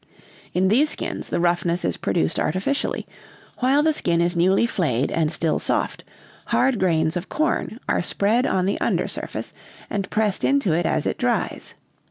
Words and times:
In 0.55 0.69
these 0.69 0.89
skins, 0.89 1.29
the 1.29 1.39
roughness 1.39 1.85
is 1.85 1.95
produced 1.97 2.39
artificially; 2.39 3.05
while 3.59 3.83
the 3.83 3.93
skin 3.93 4.19
is 4.19 4.35
newly 4.35 4.65
flayed 4.65 5.11
and 5.11 5.31
still 5.31 5.59
soft, 5.59 6.03
hard 6.47 6.79
grains 6.79 7.15
of 7.15 7.29
corn 7.29 7.77
are 7.87 8.01
spread 8.01 8.47
on 8.47 8.65
the 8.65 8.81
under 8.81 9.07
surface, 9.07 9.53
and 9.91 10.09
pressed 10.09 10.43
into 10.43 10.73
it 10.73 10.87
as 10.87 11.05
it 11.05 11.19
dries. 11.19 11.75